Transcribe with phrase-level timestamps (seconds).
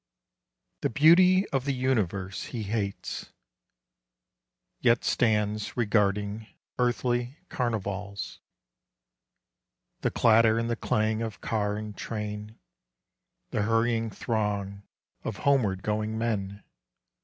[0.81, 3.31] The beauty of the universe he hates,
[4.79, 6.47] Yet stands regarding
[6.79, 8.39] earthly carnivals:—
[10.01, 12.57] The clatter and the clang of car and train
[13.51, 14.81] The hurrying throng
[15.23, 16.63] of homeward going men.